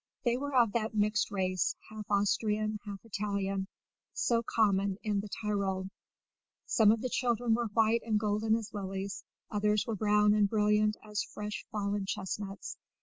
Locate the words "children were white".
7.09-8.01